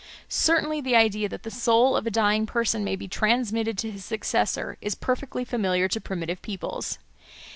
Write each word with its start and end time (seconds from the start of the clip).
Certainly 0.27 0.81
the 0.81 0.95
idea 0.95 1.29
that 1.29 1.43
the 1.43 1.51
soul 1.51 1.95
of 1.95 2.07
a 2.07 2.09
dying 2.09 2.47
person 2.47 2.83
may 2.83 2.95
be 2.95 3.07
transmitted 3.07 3.77
to 3.77 3.91
his 3.91 4.03
successor 4.03 4.75
is 4.81 4.95
perfectly 4.95 5.45
familiar 5.45 5.87
to 5.89 6.01
primitive 6.01 6.41
peoples. 6.41 6.97